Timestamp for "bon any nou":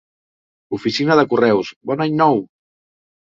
1.91-2.41